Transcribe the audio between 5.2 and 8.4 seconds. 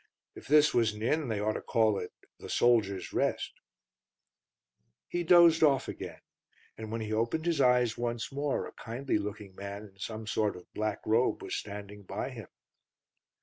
dozed off again, and when he opened his eyes once